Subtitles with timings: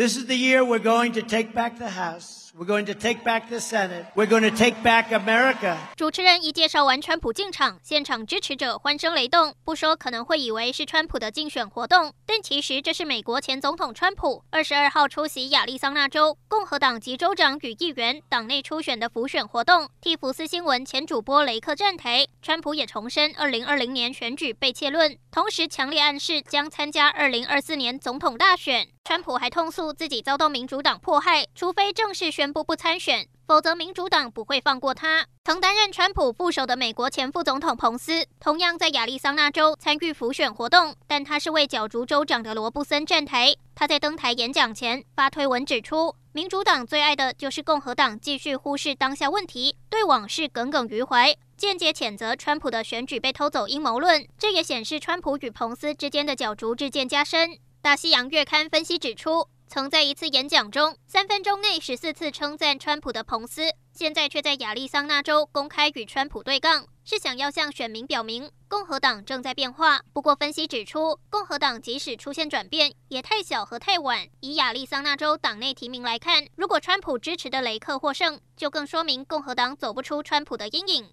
[0.00, 2.54] This is the year we're going to take back the House.
[2.58, 4.06] We're going to take back the Senate.
[4.14, 5.76] We're going to take back America.
[5.94, 9.54] 主持人一介绍完川普进场，现场支持者欢声雷动。
[9.62, 22.26] 不说可能会以为是川普的竞选活动，但其实这是美国前总统川普二十二号出席亚利桑那州共和党籍州长与议员党内初选的辅选活动，替福斯新闻前主播雷克站台。
[22.40, 28.88] 川普也重申二零二零年选举被窃论，同时强烈暗示将参加二零二四年总统大选。
[29.10, 35.26] 川普还痛诉自己遭到民主党迫害，除非正式宣布不参选，否则民主党不会放过他。
[35.42, 43.56] 曾担任川普副手的美国前副总统彭斯，同样在亚利桑那州参与浮选活动，但他是为角逐州长的罗布森站台。
[43.74, 54.24] 他在登台演讲前发推文指出，民主党最爱的就是共和党继续忽视当下问题，对往事耿耿于怀，间接谴责川普的选举被偷走阴谋论。
[54.38, 57.58] 这也显示川普与彭斯之间的角逐日渐加深。
[57.82, 70.02] 大西洋月刊分析指出，曾在一次演讲中，三分钟内十四次称赞川普的彭斯，现在却在亚利桑那州公开与川普对杠，是想要向选民表明共和党正在变化。
[70.12, 74.28] 不过，分析指出，共和党即使出现转变，也太小和太晚。
[74.40, 81.08] 以亚利桑那州党内提名来看，如果川普支持的雷克获胜，就更说明共和党走不出川普的阴影。